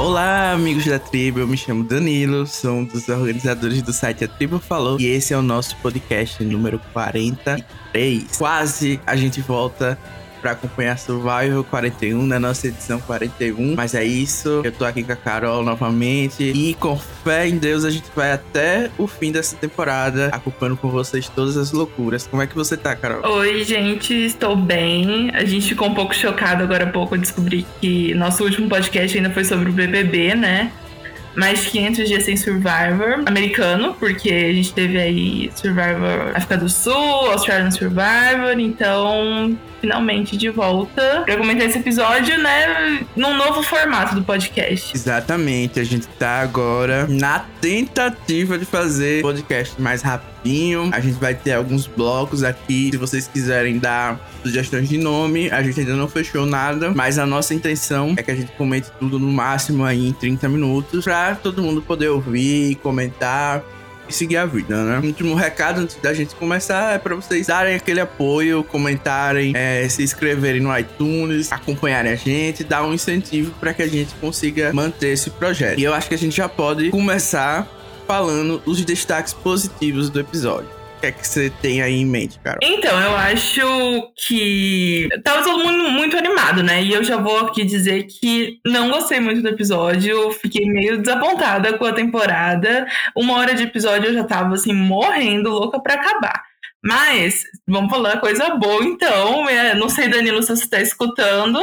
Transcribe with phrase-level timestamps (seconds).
[0.00, 1.40] Olá, amigos da tribo.
[1.40, 5.34] Eu me chamo Danilo, sou um dos organizadores do site A Tribo Falou e esse
[5.34, 8.24] é o nosso podcast número 43.
[8.38, 9.98] Quase a gente volta
[10.40, 13.74] para acompanhar Survival 41 na nossa edição 41.
[13.74, 17.84] Mas é isso, eu tô aqui com a Carol novamente e com fé em Deus
[17.84, 22.26] a gente vai até o fim dessa temporada acompanhando com vocês todas as loucuras.
[22.26, 23.28] Como é que você tá, Carol?
[23.38, 25.30] Oi, gente, estou bem.
[25.34, 29.30] A gente ficou um pouco chocado agora há pouco descobrir que nosso último podcast ainda
[29.30, 30.72] foi sobre o BBB, né?
[31.34, 37.30] mais 500 dias sem Survivor americano, porque a gente teve aí Survivor África do Sul,
[37.30, 44.22] Australian Survivor, então finalmente de volta para comentar esse episódio, né, num novo formato do
[44.22, 44.92] podcast.
[44.94, 50.90] Exatamente, a gente tá agora na tentativa de fazer podcast mais rapidinho.
[50.92, 55.62] A gente vai ter alguns blocos aqui, se vocês quiserem dar sugestões de nome, a
[55.62, 59.18] gente ainda não fechou nada, mas a nossa intenção é que a gente comente tudo
[59.18, 63.62] no máximo aí em 30 minutos para todo mundo poder ouvir, comentar
[64.10, 65.00] e seguir a vida, né?
[65.02, 69.88] O último recado antes da gente começar é para vocês darem aquele apoio, comentarem, é,
[69.88, 74.72] se inscreverem no iTunes, acompanharem a gente, dar um incentivo para que a gente consiga
[74.72, 75.78] manter esse projeto.
[75.78, 77.66] E eu acho que a gente já pode começar
[78.06, 82.58] falando os destaques positivos do episódio que é que você tem aí em mente, cara?
[82.62, 86.82] Então, eu acho que tava todo mundo muito animado, né?
[86.82, 91.76] E eu já vou aqui dizer que não gostei muito do episódio, fiquei meio desapontada
[91.78, 92.86] com a temporada.
[93.16, 96.44] Uma hora de episódio eu já tava assim morrendo, louca para acabar.
[96.84, 99.48] Mas vamos falar coisa boa então.
[99.48, 101.60] É, não sei, Danilo, se você tá escutando.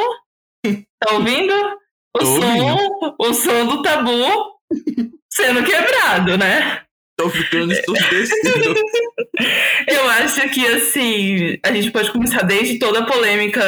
[0.99, 1.53] Tá ouvindo?
[1.53, 3.15] O Tô som, ouvindo.
[3.19, 4.57] o som do tabu
[5.31, 6.81] sendo quebrado, né?
[7.17, 8.75] Tô ficando ensurdecido.
[9.89, 13.61] Eu acho que, assim, a gente pode começar desde toda a polêmica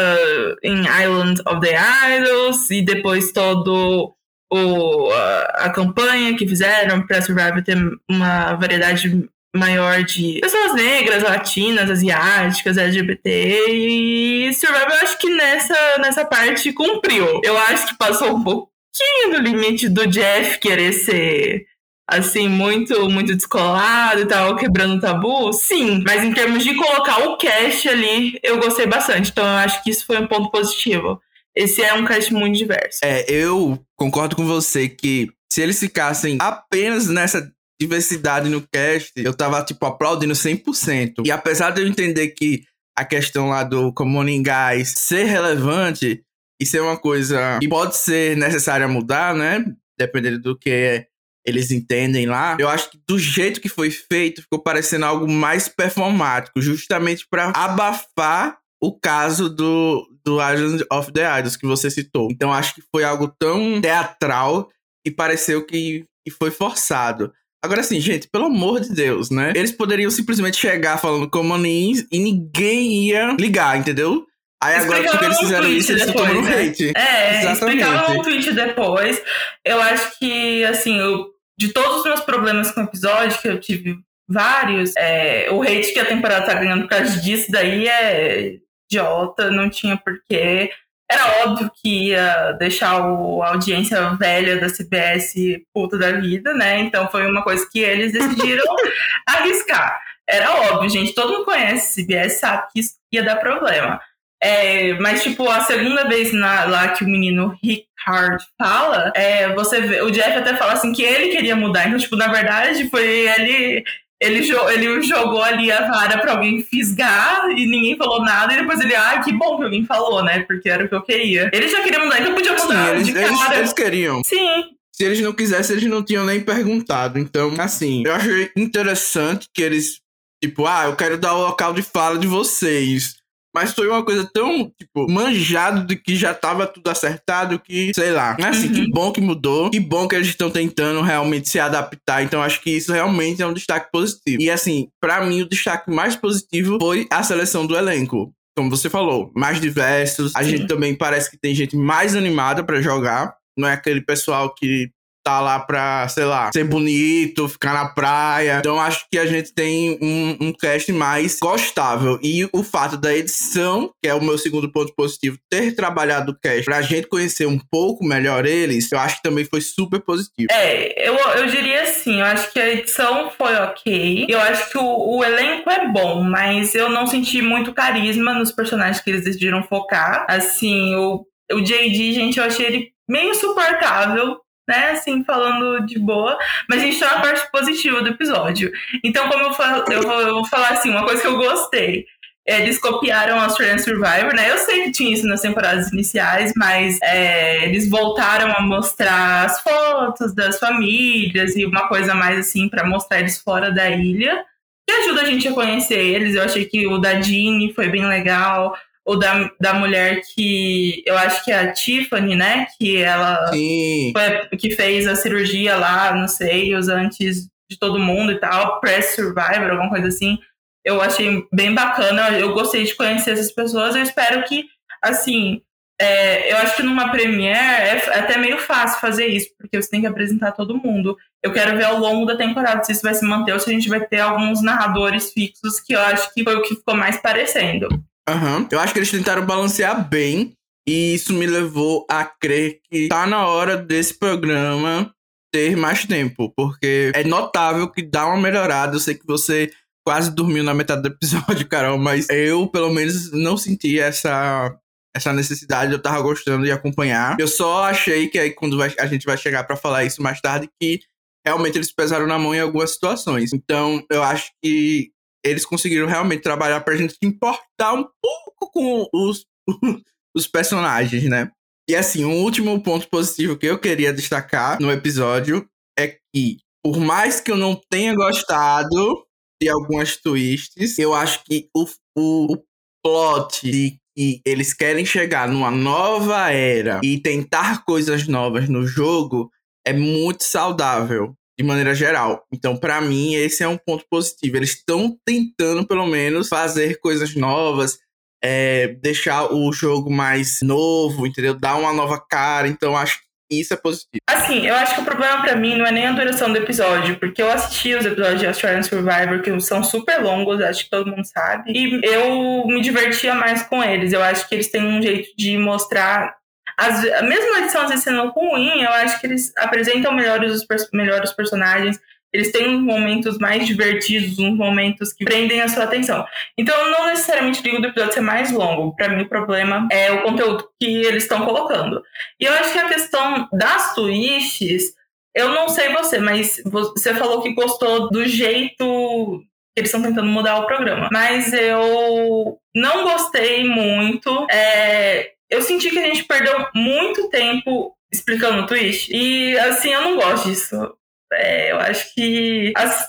[0.63, 1.75] em Island of the
[2.15, 4.13] Idols e depois todo
[4.51, 7.77] o, a, a campanha que fizeram para Survivor ter
[8.09, 15.97] uma variedade maior de pessoas negras, latinas, asiáticas, LGBT e Survivor eu acho que nessa,
[15.99, 17.41] nessa parte cumpriu.
[17.43, 21.65] Eu acho que passou um pouquinho do limite do Jeff querer ser
[22.11, 26.03] assim, muito, muito descolado e tal, quebrando tabu, sim.
[26.05, 29.31] Mas em termos de colocar o cast ali, eu gostei bastante.
[29.31, 31.21] Então eu acho que isso foi um ponto positivo.
[31.55, 32.99] Esse é um cast muito diverso.
[33.03, 39.33] É, eu concordo com você que se eles ficassem apenas nessa diversidade no cast, eu
[39.33, 41.25] tava, tipo, aplaudindo 100%.
[41.25, 42.63] E apesar de eu entender que
[42.97, 46.21] a questão lá do Common Guys ser relevante
[46.61, 49.65] e ser uma coisa que pode ser necessária mudar, né?
[49.97, 51.05] Dependendo do que é
[51.49, 55.67] eles entendem lá, eu acho que do jeito que foi feito, ficou parecendo algo mais
[55.67, 62.29] performático, justamente para abafar o caso do, do Island of the Idols que você citou.
[62.31, 64.69] Então acho que foi algo tão teatral
[65.05, 67.31] que pareceu que, que foi forçado.
[67.61, 69.51] Agora assim, gente, pelo amor de Deus, né?
[69.53, 74.25] Eles poderiam simplesmente chegar falando comunins e ninguém ia ligar, entendeu?
[74.61, 76.61] Aí agora, porque eles fizeram isso, eles estão tomando né?
[76.61, 76.91] hate.
[76.95, 77.77] É, Exatamente.
[77.77, 79.21] explicaram um tweet depois.
[79.65, 81.27] Eu acho que, assim, eu,
[81.59, 85.91] de todos os meus problemas com o episódio, que eu tive vários, é, o hate
[85.91, 88.55] que a temporada tá ganhando por causa disso daí é
[88.89, 90.71] idiota, não tinha porquê.
[91.11, 95.33] Era óbvio que ia deixar o, a audiência velha da CBS
[95.73, 96.79] puta da vida, né?
[96.79, 98.63] Então foi uma coisa que eles decidiram
[99.27, 99.99] arriscar.
[100.29, 101.13] Era óbvio, gente.
[101.13, 103.99] Todo mundo conhece CBS, sabe que isso ia dar problema.
[104.41, 109.81] É, mas, tipo, a segunda vez na, lá que o menino Rickard fala, é, você
[109.81, 111.87] vê, o Jeff até fala assim que ele queria mudar.
[111.87, 113.83] Então, tipo, na verdade, foi ele.
[114.21, 118.53] Ele, ele jogou ali a vara pra alguém fisgar e ninguém falou nada.
[118.53, 120.41] E depois ele, ah, que bom que alguém falou, né?
[120.41, 121.49] Porque era o que eu queria.
[121.53, 122.85] Ele já queria mudar, então podia mudar.
[122.85, 123.57] Sim, eles, de eles, cara.
[123.57, 124.21] eles queriam.
[124.25, 124.65] Sim.
[124.93, 127.17] Se eles não quisessem, eles não tinham nem perguntado.
[127.17, 130.01] Então, assim, eu achei interessante que eles,
[130.43, 133.18] tipo, ah, eu quero dar o local de fala de vocês.
[133.53, 138.11] Mas foi uma coisa tão, tipo, manjado de que já tava tudo acertado que, sei
[138.11, 138.37] lá.
[138.43, 138.73] Assim, uhum.
[138.73, 139.69] que bom que mudou.
[139.71, 142.23] Que bom que eles estão tentando realmente se adaptar.
[142.23, 144.41] Então, acho que isso realmente é um destaque positivo.
[144.41, 148.33] E, assim, para mim, o destaque mais positivo foi a seleção do elenco.
[148.55, 150.35] Como você falou, mais diversos.
[150.35, 150.49] A Sim.
[150.51, 153.33] gente também parece que tem gente mais animada para jogar.
[153.57, 154.89] Não é aquele pessoal que
[155.29, 158.57] tá lá pra, sei lá, ser bonito, ficar na praia.
[158.59, 162.19] Então acho que a gente tem um, um cast mais gostável.
[162.23, 166.39] E o fato da edição, que é o meu segundo ponto positivo, ter trabalhado o
[166.39, 170.47] cast pra gente conhecer um pouco melhor eles, eu acho que também foi super positivo.
[170.51, 174.25] É, eu, eu diria assim, eu acho que a edição foi ok.
[174.27, 178.51] Eu acho que o, o elenco é bom, mas eu não senti muito carisma nos
[178.51, 180.25] personagens que eles decidiram focar.
[180.27, 181.23] Assim, o,
[181.53, 186.37] o JD, gente, eu achei ele meio insuportável né, assim, falando de boa,
[186.69, 188.71] mas a gente tem uma parte positiva do episódio.
[189.03, 192.05] Então, como eu, falo, eu, vou, eu vou falar assim, uma coisa que eu gostei.
[192.45, 194.49] Eles copiaram Australian Survivor, né?
[194.51, 199.61] Eu sei que tinha isso nas temporadas iniciais, mas é, eles voltaram a mostrar as
[199.61, 204.43] fotos das famílias e uma coisa mais assim para mostrar eles fora da ilha,
[204.87, 206.35] que ajuda a gente a conhecer eles.
[206.35, 208.75] Eu achei que o da Jeannie foi bem legal
[209.09, 212.67] ou da, da mulher que eu acho que é a Tiffany, né?
[212.77, 218.39] Que ela foi, que fez a cirurgia lá nos seios antes de todo mundo e
[218.39, 220.37] tal, press survivor, alguma coisa assim.
[220.85, 223.95] Eu achei bem bacana, eu gostei de conhecer essas pessoas.
[223.95, 224.65] Eu espero que,
[225.01, 225.59] assim,
[225.99, 230.01] é, eu acho que numa Premiere é até meio fácil fazer isso, porque você tem
[230.01, 231.17] que apresentar todo mundo.
[231.41, 233.73] Eu quero ver ao longo da temporada se isso vai se manter ou se a
[233.73, 237.17] gente vai ter alguns narradores fixos, que eu acho que foi o que ficou mais
[237.17, 237.87] parecendo.
[238.33, 238.67] Uhum.
[238.71, 240.53] Eu acho que eles tentaram balancear bem.
[240.87, 245.13] E isso me levou a crer que tá na hora desse programa
[245.53, 246.51] ter mais tempo.
[246.55, 248.95] Porque é notável que dá uma melhorada.
[248.95, 249.71] Eu sei que você
[250.05, 254.75] quase dormiu na metade do episódio, Carol, mas eu, pelo menos, não senti essa,
[255.15, 255.91] essa necessidade.
[255.91, 257.37] Eu tava gostando de acompanhar.
[257.39, 260.41] Eu só achei que aí, quando vai, a gente vai chegar para falar isso mais
[260.41, 261.01] tarde, que
[261.45, 263.53] realmente eles pesaram na mão em algumas situações.
[263.53, 265.11] Então, eu acho que
[265.43, 269.45] eles conseguiram realmente trabalhar pra gente importar um pouco com os,
[270.35, 271.51] os personagens, né?
[271.89, 276.97] E assim, um último ponto positivo que eu queria destacar no episódio é que, por
[276.99, 279.25] mais que eu não tenha gostado
[279.61, 281.85] de algumas twists, eu acho que o,
[282.15, 282.63] o, o
[283.03, 289.49] plot de que eles querem chegar numa nova era e tentar coisas novas no jogo
[289.85, 292.45] é muito saudável de maneira geral.
[292.53, 294.55] Então, para mim, esse é um ponto positivo.
[294.55, 297.99] Eles estão tentando, pelo menos, fazer coisas novas,
[298.41, 301.53] é, deixar o jogo mais novo, entendeu?
[301.53, 302.69] Dar uma nova cara.
[302.69, 304.21] Então, acho que isso é positivo.
[304.29, 307.19] Assim, eu acho que o problema para mim não é nem a duração do episódio,
[307.19, 311.09] porque eu assisti os episódios de Australian Survivor, que são super longos, acho que todo
[311.09, 314.13] mundo sabe, e eu me divertia mais com eles.
[314.13, 316.38] Eu acho que eles têm um jeito de mostrar
[316.79, 320.65] as, mesmo a edição às vezes sendo ruim, eu acho que eles apresentam melhores os
[320.93, 321.99] melhores personagens.
[322.31, 326.25] Eles têm momentos mais divertidos, uns momentos que prendem a sua atenção.
[326.57, 328.95] Então, eu não necessariamente digo do episódio ser mais longo.
[328.95, 332.01] Para mim, o problema é o conteúdo que eles estão colocando.
[332.39, 334.93] E eu acho que a questão das twists,
[335.35, 339.43] eu não sei você, mas você falou que gostou do jeito
[339.75, 341.09] que eles estão tentando mudar o programa.
[341.11, 344.45] Mas eu não gostei muito.
[344.51, 349.11] É, eu senti que a gente perdeu muito tempo explicando o twist.
[349.11, 350.95] E, assim, eu não gosto disso.
[351.31, 353.07] É, eu acho que as,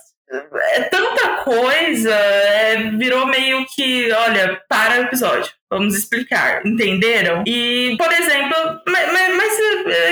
[0.75, 5.53] é tanta coisa, é, virou meio que, olha, para o episódio.
[5.71, 7.45] Vamos explicar, entenderam?
[7.47, 9.53] E, por exemplo, mas, mas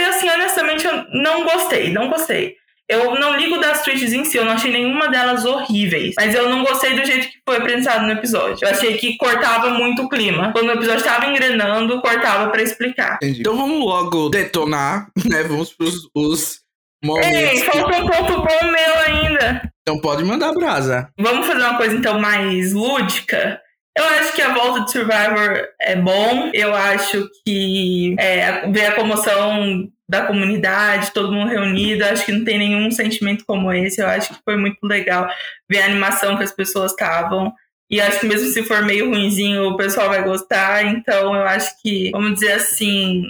[0.08, 2.56] assim, honestamente, eu não gostei, não gostei.
[2.88, 6.14] Eu não ligo das tweets em si, eu não achei nenhuma delas horríveis.
[6.16, 8.66] Mas eu não gostei do jeito que foi apresentado no episódio.
[8.66, 10.52] Eu achei que cortava muito o clima.
[10.52, 13.16] Quando o episódio estava engrenando, cortava para explicar.
[13.16, 13.40] Entendi.
[13.40, 15.42] Então vamos logo detonar, né?
[15.42, 16.60] Vamos pros os
[17.04, 17.30] momentos.
[17.30, 19.70] Ei, falta um ponto bom meu ainda.
[19.82, 21.10] Então pode mandar brasa.
[21.18, 23.60] Vamos fazer uma coisa então mais lúdica.
[23.96, 26.50] Eu acho que a volta de Survivor é bom.
[26.54, 32.04] Eu acho que é, ver a comoção da comunidade, todo mundo reunido.
[32.04, 34.00] Acho que não tem nenhum sentimento como esse.
[34.00, 35.28] Eu acho que foi muito legal
[35.68, 37.52] ver a animação que as pessoas estavam.
[37.90, 40.84] E acho que mesmo se for meio ruinzinho, o pessoal vai gostar.
[40.86, 43.24] Então eu acho que, vamos dizer assim,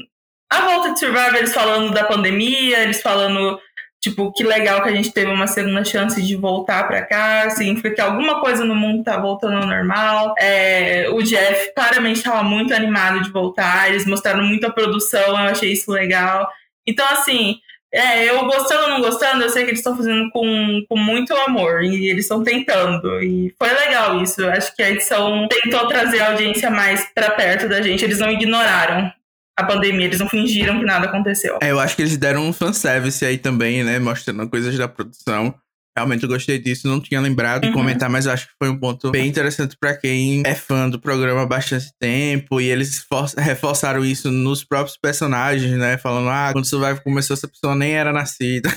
[0.51, 3.61] a volta de Survivor, eles falando da pandemia, eles falando,
[4.01, 7.91] tipo, que legal que a gente teve uma segunda chance de voltar para cá, significa
[7.91, 10.35] que alguma coisa no mundo tá voltando ao normal.
[10.39, 15.73] É, o Jeff claramente estava muito animado de voltar, eles mostraram muita produção, eu achei
[15.73, 16.49] isso legal.
[16.89, 17.57] Então, assim,
[17.93, 21.35] é, eu gostando ou não gostando, eu sei que eles estão fazendo com, com muito
[21.35, 23.23] amor e eles estão tentando.
[23.23, 24.47] E foi legal isso.
[24.47, 28.05] Acho que a edição tentou trazer a audiência mais para perto da gente.
[28.05, 29.13] Eles não ignoraram
[29.57, 31.59] a pandemia, eles não fingiram que nada aconteceu.
[31.63, 33.99] É, eu acho que eles deram um fanservice aí também, né?
[33.99, 35.55] Mostrando coisas da produção.
[35.99, 37.75] Realmente eu gostei disso, não tinha lembrado de uhum.
[37.75, 41.43] comentar, mas acho que foi um ponto bem interessante para quem é fã do programa
[41.43, 42.61] há bastante tempo.
[42.61, 43.05] E eles
[43.37, 45.99] reforçaram isso nos próprios personagens, né?
[45.99, 48.73] Falando, ah, quando o Survivor começou, essa pessoa nem era nascida.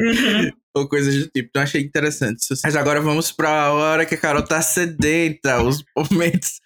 [0.00, 0.50] Uhum.
[0.76, 1.48] Ou coisas do tipo.
[1.48, 2.44] Então achei interessante.
[2.64, 5.62] Mas agora vamos pra hora que a Carol tá sedenta.
[5.62, 6.60] Os momentos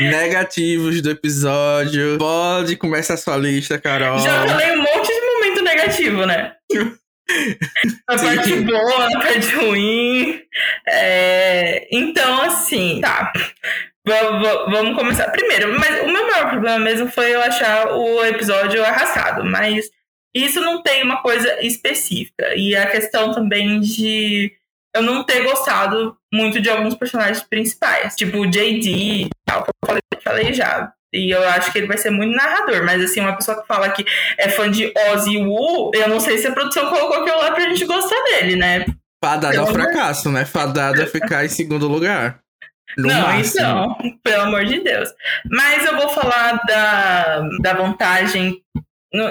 [0.00, 2.16] negativos do episódio.
[2.16, 4.20] Pode começar a sua lista, Carol.
[4.20, 6.54] Já falei um monte de momento negativo, né?
[8.06, 10.42] A parte boa, a parte ruim.
[10.86, 11.88] É...
[11.90, 13.32] Então, assim, tá.
[14.04, 15.30] vamos começar.
[15.30, 19.44] Primeiro, mas o meu maior problema mesmo foi eu achar o episódio arrastado.
[19.44, 19.90] Mas
[20.34, 22.54] Isso não tem uma coisa específica.
[22.54, 24.52] E a questão também de
[24.94, 29.86] eu não ter gostado muito de alguns personagens principais, tipo o JD, tal, que eu
[29.86, 30.92] falei, falei já.
[31.12, 33.90] E eu acho que ele vai ser muito narrador, mas assim, uma pessoa que fala
[33.90, 34.04] que
[34.38, 37.68] é fã de Ozzy Wu, eu não sei se a produção colocou aquilo lá pra
[37.68, 38.84] gente gostar dele, né?
[39.22, 40.44] Fadado ao fracasso, né?
[40.44, 42.40] Fadado a ficar em segundo lugar.
[42.96, 43.60] No não, máximo.
[43.60, 45.08] então, pelo amor de Deus.
[45.50, 48.62] Mas eu vou falar da, da vantagem.
[49.12, 49.30] Não,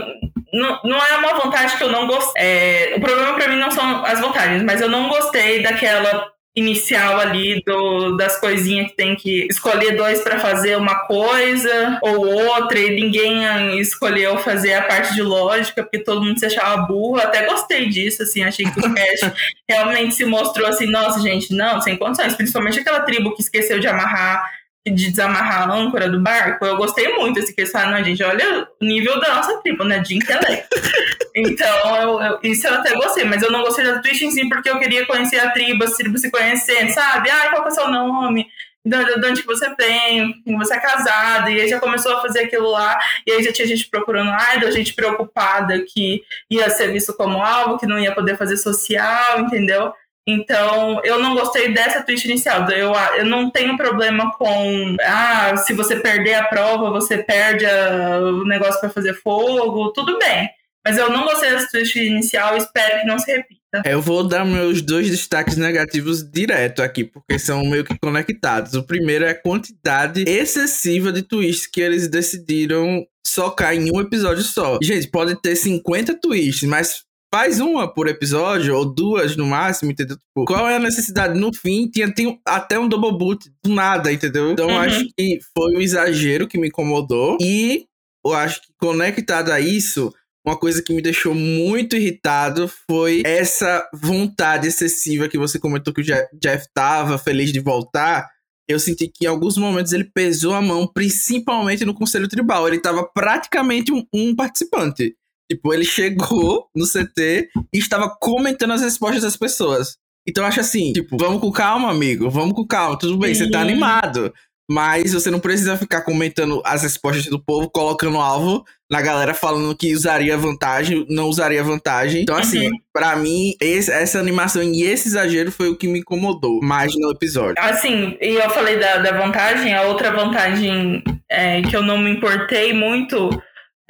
[0.53, 2.41] não, não é uma vantagem que eu não gostei.
[2.41, 6.29] É, o problema para mim não são as vantagens, mas eu não gostei daquela
[6.60, 12.28] inicial ali do, das coisinhas que tem que escolher dois para fazer uma coisa ou
[12.28, 17.20] outra e ninguém escolheu fazer a parte de lógica porque todo mundo se achava burro.
[17.20, 19.32] Até gostei disso, assim, achei que o cast
[19.68, 23.88] realmente se mostrou assim, nossa, gente, não, sem condições, principalmente aquela tribo que esqueceu de
[23.88, 24.59] amarrar
[24.91, 27.39] de desamarrar a âncora do barco, eu gostei muito.
[27.39, 30.00] Assim, que eles falaram, não, gente, olha o nível da nossa tribo, né?
[30.00, 30.75] De intelecto.
[31.36, 34.48] então, eu, eu, isso eu até gostei, mas eu não gostei da Twitch em si
[34.50, 37.29] porque eu queria conhecer a tribo, as tribos se conhecendo, sabe?
[37.29, 38.48] Ah, qual é o seu nome?
[38.86, 40.41] De, de onde você vem?
[40.58, 41.50] Você é casado?
[41.50, 44.72] E aí já começou a fazer aquilo lá, e aí já tinha gente procurando, da
[44.72, 49.93] gente preocupada que ia ser visto como algo, que não ia poder fazer social, entendeu?
[50.29, 52.69] Então, eu não gostei dessa twist inicial.
[52.69, 58.19] Eu, eu não tenho problema com, ah, se você perder a prova, você perde a,
[58.19, 60.50] o negócio para fazer fogo, tudo bem.
[60.86, 63.59] Mas eu não gostei dessa twist inicial espero que não se repita.
[63.86, 68.74] Eu vou dar meus dois destaques negativos direto aqui, porque são meio que conectados.
[68.74, 74.43] O primeiro é a quantidade excessiva de twists que eles decidiram socar em um episódio
[74.43, 74.79] só.
[74.81, 80.17] Gente, pode ter 50 twists, mas faz uma por episódio, ou duas no máximo, entendeu?
[80.17, 81.39] Tipo, qual é a necessidade?
[81.39, 84.51] No fim, tinha, tinha até um double boot do nada, entendeu?
[84.51, 84.79] Então, uhum.
[84.79, 87.38] acho que foi o exagero que me incomodou.
[87.41, 87.86] E
[88.25, 90.13] eu acho que conectado a isso,
[90.45, 96.01] uma coisa que me deixou muito irritado foi essa vontade excessiva que você comentou que
[96.01, 98.27] o Jeff tava feliz de voltar.
[98.67, 102.67] Eu senti que em alguns momentos ele pesou a mão, principalmente no Conselho Tribal.
[102.67, 105.15] Ele tava praticamente um, um participante.
[105.51, 109.98] Tipo, ele chegou no CT e estava comentando as respostas das pessoas.
[110.27, 113.50] Então eu acho assim, tipo, vamos com calma, amigo, vamos com calma, tudo bem, você
[113.50, 114.32] tá animado.
[114.72, 119.75] Mas você não precisa ficar comentando as respostas do povo, colocando alvo na galera falando
[119.75, 122.22] que usaria vantagem, não usaria vantagem.
[122.22, 122.77] Então, assim, uhum.
[122.94, 127.10] para mim, esse, essa animação e esse exagero foi o que me incomodou mais no
[127.10, 127.56] episódio.
[127.58, 132.12] Assim, e eu falei da, da vantagem, a outra vantagem é, que eu não me
[132.12, 133.29] importei muito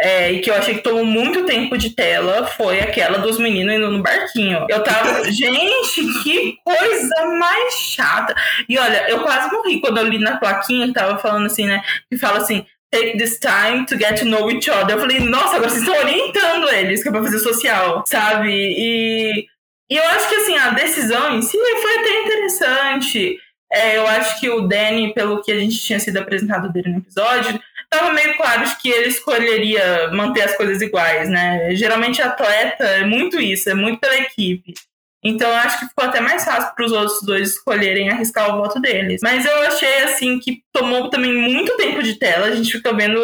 [0.01, 3.75] é, e que eu achei que tomou muito tempo de tela foi aquela dos meninos
[3.75, 4.65] indo no barquinho.
[4.69, 8.33] Eu tava, gente, que coisa mais chata.
[8.69, 11.83] E olha, eu quase morri quando eu li na plaquinha que tava falando assim, né?
[12.09, 12.65] Que fala assim.
[12.91, 14.95] Take this time to get to know each other.
[14.95, 18.49] Eu falei, nossa, agora vocês estão orientando eles, que é pra fazer social, sabe?
[18.49, 19.45] E,
[19.91, 23.37] e eu acho que assim, a decisão em si foi até interessante.
[23.71, 26.97] É, eu acho que o Danny, pelo que a gente tinha sido apresentado dele no
[26.97, 31.75] episódio, estava meio claro que ele escolheria manter as coisas iguais, né?
[31.75, 34.73] Geralmente atleta é muito isso, é muito pela equipe.
[35.21, 38.61] Então eu acho que ficou até mais fácil para os outros dois escolherem arriscar o
[38.61, 39.19] voto deles.
[39.21, 42.47] Mas eu achei assim que tomou também muito tempo de tela.
[42.47, 43.19] A gente fica vendo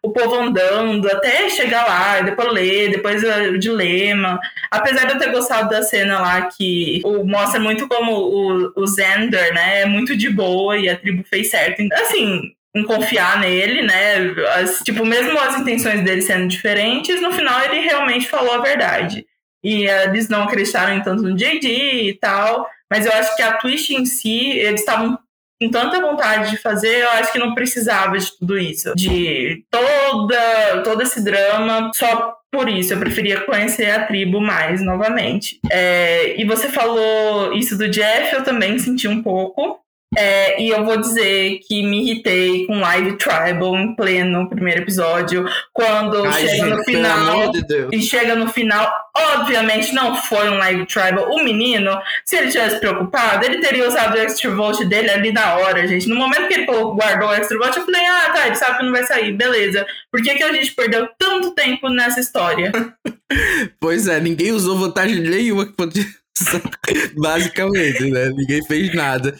[0.00, 4.38] o povo andando até chegar lá, depois ler, depois o dilema.
[4.70, 8.86] Apesar de eu ter gostado da cena lá que o, mostra muito como o, o
[8.86, 11.82] Xander, né, é muito de boa e a tribo fez certo.
[11.94, 14.32] Assim, em confiar nele, né?
[14.56, 19.26] As, tipo, mesmo as intenções dele sendo diferentes, no final ele realmente falou a verdade.
[19.62, 21.68] E eles não acreditaram tanto no JD
[22.08, 25.18] e tal, mas eu acho que a Twitch em si, eles estavam
[25.60, 28.94] com tanta vontade de fazer, eu acho que não precisava de tudo isso.
[28.94, 35.60] De toda, todo esse drama, só por isso, eu preferia conhecer a tribo mais novamente.
[35.70, 39.78] É, e você falou isso do Jeff, eu também senti um pouco.
[40.16, 45.44] É, e eu vou dizer que me irritei com Live Tribal em pleno primeiro episódio,
[45.72, 47.52] quando Ai, chega gente, no final.
[47.52, 51.30] De e chega no final, obviamente não foi um Live Tribal.
[51.30, 55.56] O menino, se ele tivesse preocupado, ele teria usado o Extra Volt dele ali na
[55.58, 56.08] hora, gente.
[56.08, 58.84] No momento que ele guardou o Extra Volt, eu falei, ah, tá, ele sabe que
[58.84, 59.86] não vai sair, beleza.
[60.10, 62.72] Por que, que a gente perdeu tanto tempo nessa história?
[63.78, 66.04] pois é, ninguém usou vantagem nenhuma que podia.
[67.16, 68.30] Basicamente, né?
[68.30, 69.36] Ninguém fez nada.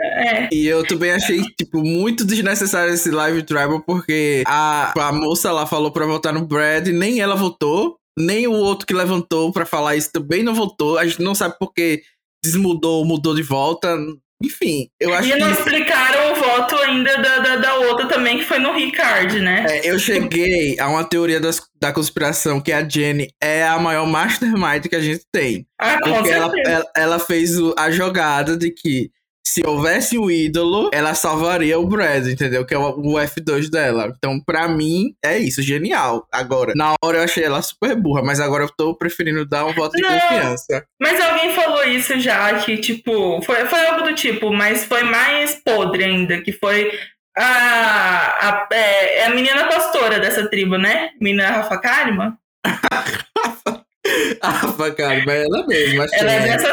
[0.00, 0.48] É.
[0.52, 5.66] E eu também achei, tipo, muito desnecessário esse live tribal, porque a, a moça lá
[5.66, 9.96] falou pra votar no Brad, nem ela votou, nem o outro que levantou pra falar
[9.96, 10.98] isso também não votou.
[10.98, 12.02] A gente não sabe porque
[12.42, 13.96] desmudou, mudou de volta.
[14.42, 15.36] enfim, eu acho e que.
[15.36, 19.40] E não explicaram o voto ainda da, da, da, outra também, que foi no Ricard,
[19.40, 19.66] né?
[19.68, 24.06] É, eu cheguei a uma teoria das, da conspiração que a Jenny é a maior
[24.06, 25.66] mastermind que a gente tem.
[25.80, 29.10] Ah, porque ela, ela, ela, fez o, a jogada de que
[29.46, 32.64] se houvesse um ídolo, ela salvaria o Brad, entendeu?
[32.64, 34.12] Que é o, o F2 dela.
[34.16, 36.26] Então, pra mim, é isso, genial.
[36.32, 39.72] Agora, na hora eu achei ela super burra, mas agora eu tô preferindo dar um
[39.72, 40.84] voto de Não, confiança.
[41.00, 45.60] Mas alguém falou isso já, que, tipo, foi, foi algo do tipo, mas foi mais
[45.64, 46.92] podre ainda, que foi
[47.36, 51.10] a, a, é, a menina pastora dessa tribo, né?
[51.20, 52.38] Menina Rafa Karima.
[52.64, 53.84] Rafa
[54.96, 56.06] Karima, ela mesma.
[56.12, 56.68] Ela é dessa.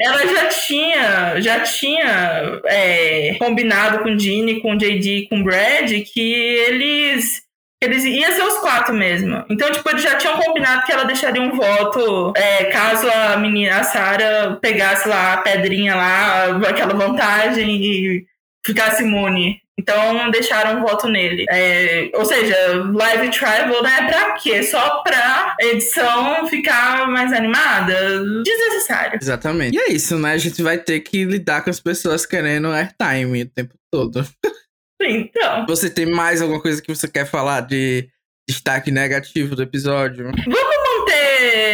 [0.00, 5.44] Ela já tinha, já tinha é, combinado com o Ginny, com o JD, com o
[5.44, 7.44] Brad, que eles
[7.82, 9.44] eles iam ser os quatro mesmo.
[9.50, 13.80] Então, tipo, eles já tinham combinado que ela deixaria um voto é, caso a menina,
[13.80, 18.26] a Sarah, pegasse lá a pedrinha lá, aquela vantagem e
[18.64, 19.60] ficasse imune.
[19.78, 21.44] Então deixaram um voto nele.
[21.50, 22.56] É, ou seja,
[22.92, 24.08] live travel, né?
[24.08, 24.62] Pra quê?
[24.62, 27.94] Só pra edição ficar mais animada?
[28.42, 29.18] Desnecessário.
[29.20, 29.76] Exatamente.
[29.76, 30.32] E é isso, né?
[30.32, 34.26] A gente vai ter que lidar com as pessoas querendo airtime o tempo todo.
[35.06, 35.66] Então.
[35.66, 38.08] Você tem mais alguma coisa que você quer falar de
[38.48, 40.24] destaque negativo do episódio?
[40.24, 40.73] Vamos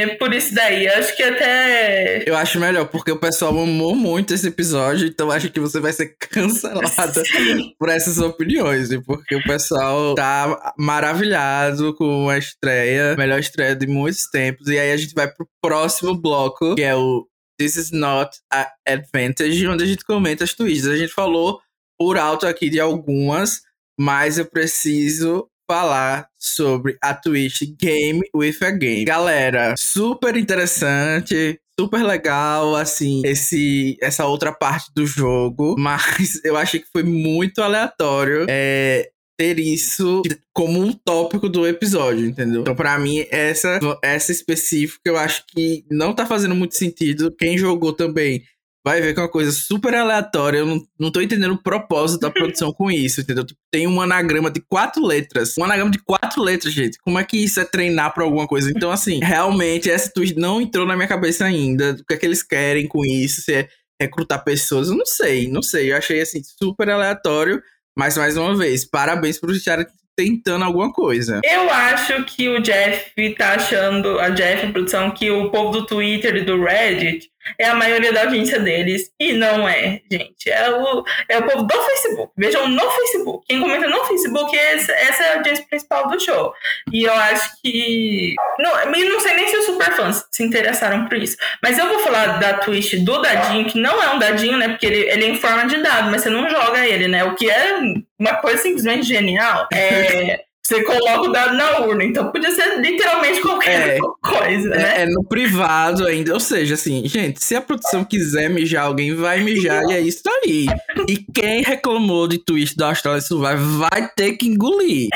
[0.07, 0.87] por isso daí.
[0.89, 2.25] Acho que até.
[2.27, 5.93] Eu acho melhor, porque o pessoal amou muito esse episódio, então acho que você vai
[5.93, 7.75] ser cancelada Sim.
[7.79, 8.91] por essas opiniões.
[8.91, 14.69] E porque o pessoal tá maravilhado com a estreia, melhor estreia de muitos tempos.
[14.69, 17.27] E aí a gente vai pro próximo bloco, que é o
[17.59, 20.89] This is Not a Advantage, onde a gente comenta as twists.
[20.89, 21.61] A gente falou
[21.99, 23.61] por alto aqui de algumas,
[23.99, 29.05] mas eu preciso falar sobre a Twitch Game with a Game.
[29.05, 36.81] Galera, super interessante, super legal, assim, esse, essa outra parte do jogo, mas eu achei
[36.81, 38.47] que foi muito aleatório.
[38.51, 40.23] É, ter isso
[40.53, 42.63] como um tópico do episódio, entendeu?
[42.63, 47.33] Então, para mim, essa, essa específica eu acho que não tá fazendo muito sentido.
[47.39, 48.43] Quem jogou também
[48.85, 50.59] vai ver que é uma coisa super aleatória.
[50.59, 53.45] Eu não, não tô entendendo o propósito da produção com isso, entendeu?
[53.71, 55.57] Tem um anagrama de quatro letras.
[55.59, 56.99] Um anagrama de quatro letras, gente.
[57.03, 58.71] Como é que isso é treinar pra alguma coisa?
[58.71, 61.93] Então, assim, realmente, essa twist não entrou na minha cabeça ainda.
[62.01, 63.43] O que é que eles querem com isso?
[63.43, 63.69] Se é
[64.01, 64.89] recrutar pessoas?
[64.89, 65.93] Eu não sei, não sei.
[65.93, 67.63] Eu achei, assim, super aleatório.
[67.97, 71.41] Mas, mais uma vez, parabéns pro estarem tentando alguma coisa.
[71.43, 75.87] Eu acho que o Jeff tá achando, a Jeff, a produção, que o povo do
[75.87, 79.11] Twitter e do Reddit é a maioria da audiência deles.
[79.19, 80.51] E não é, gente.
[80.51, 82.33] É o, é o povo do Facebook.
[82.37, 83.45] Vejam no Facebook.
[83.47, 86.53] Quem comenta no Facebook, essa, é a audiência principal do show.
[86.93, 88.35] E eu acho que.
[88.59, 91.37] Não, não sei nem se os superfãs se interessaram por isso.
[91.63, 94.69] Mas eu vou falar da twist do dadinho, que não é um dadinho, né?
[94.69, 97.25] Porque ele, ele é em forma de dado, mas você não joga ele, né?
[97.25, 97.79] O que é
[98.19, 99.67] uma coisa simplesmente genial.
[99.73, 100.50] É.
[100.71, 103.99] Você coloca o dado na urna, então podia ser literalmente qualquer É.
[104.23, 104.95] coisa, né?
[104.99, 106.33] É, é no privado ainda.
[106.33, 110.23] Ou seja, assim, gente, se a produção quiser mijar alguém, vai mijar e é isso
[110.45, 110.67] aí.
[111.09, 115.09] E quem reclamou de twist da Austrália Survive vai ter que engolir.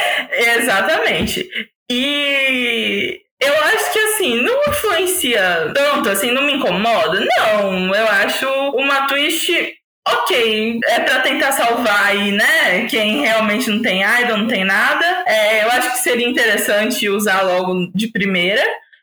[0.59, 1.49] Exatamente.
[1.91, 7.25] E eu acho que assim, não influencia tanto, assim, não me incomoda.
[7.39, 9.53] Não, eu acho uma twist
[10.07, 10.81] ok.
[10.87, 12.87] É pra tentar salvar aí, né?
[12.87, 15.25] Quem realmente não tem idol, não tem nada.
[15.27, 18.63] É, eu acho que seria interessante usar logo de primeira.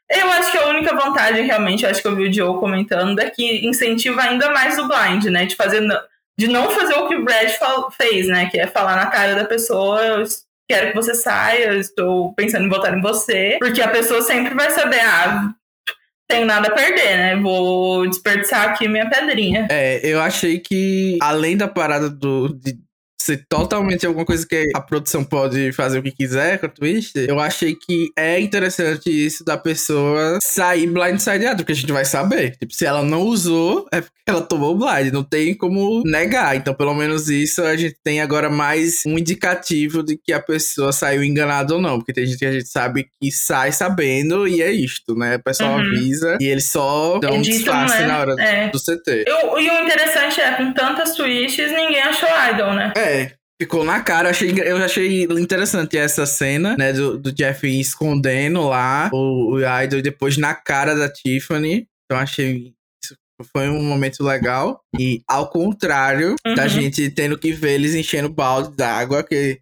[0.10, 3.30] Eu acho que a única vantagem, realmente, acho que eu vi o Joe comentando, é
[3.30, 5.46] que incentiva ainda mais o blind, né?
[5.46, 5.82] De fazer.
[6.38, 7.50] De não fazer o que o Brad
[7.96, 8.50] fez, né?
[8.50, 10.26] Que é falar na cara da pessoa, eu
[10.70, 13.58] quero que você saia, eu estou pensando em votar em você.
[13.60, 15.54] Porque a pessoa sempre vai saber, ah,
[16.32, 17.36] tenho nada a perder, né?
[17.36, 19.67] Vou desperdiçar aqui minha pedrinha.
[19.70, 22.80] É, eu achei que, além da parada do, de
[23.21, 27.13] ser totalmente alguma coisa que a produção pode fazer o que quiser com a twist,
[27.17, 32.57] eu achei que é interessante isso da pessoa sair blindsideada, porque a gente vai saber.
[32.57, 36.55] Tipo, se ela não usou, é porque ela tomou o blind, não tem como negar.
[36.55, 40.91] Então, pelo menos isso a gente tem agora mais um indicativo de que a pessoa
[40.91, 44.62] saiu enganada ou não, porque tem gente que a gente sabe que sai sabendo e
[44.62, 45.36] é isto, né?
[45.36, 45.79] O pessoal Uhum.
[45.81, 48.07] avisa e eles só dão um Editam, disfarce né?
[48.07, 48.69] na hora É.
[48.69, 49.25] do CT.
[49.27, 52.93] Eu- e o interessante é, com tantas twists, ninguém achou idol, né?
[52.95, 53.11] É,
[53.62, 54.28] ficou na cara.
[54.28, 56.93] Eu achei, eu achei interessante essa cena, né?
[56.93, 61.88] Do, do Jeff escondendo lá o, o Idol depois na cara da Tiffany.
[62.06, 62.74] Então achei.
[63.04, 63.15] Isso
[63.56, 64.82] foi um momento legal.
[65.00, 66.69] E ao contrário da Uhum.
[66.69, 69.60] gente tendo que ver eles enchendo balde d'água, que.